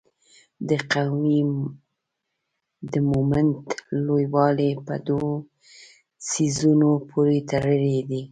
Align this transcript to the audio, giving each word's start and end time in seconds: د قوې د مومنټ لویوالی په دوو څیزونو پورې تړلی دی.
د 0.69 0.71
قوې 0.91 1.39
د 2.91 2.93
مومنټ 3.11 3.59
لویوالی 4.05 4.71
په 4.87 4.93
دوو 5.07 5.31
څیزونو 6.29 6.91
پورې 7.09 7.37
تړلی 7.51 7.97
دی. 8.09 8.19